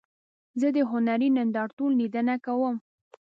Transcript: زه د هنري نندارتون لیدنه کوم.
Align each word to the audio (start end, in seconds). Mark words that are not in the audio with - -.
زه 0.59 0.67
د 0.75 0.77
هنري 0.89 1.29
نندارتون 1.37 1.91
لیدنه 1.99 2.35
کوم. 2.45 2.75